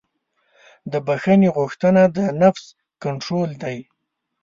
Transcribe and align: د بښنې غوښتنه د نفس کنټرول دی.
د 0.91 0.93
بښنې 1.05 1.49
غوښتنه 1.57 2.01
د 2.15 2.19
نفس 2.41 2.65
کنټرول 3.03 3.49
دی. 3.63 3.77